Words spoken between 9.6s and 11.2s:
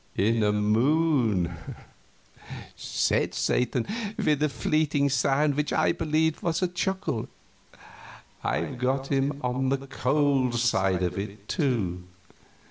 the cold side of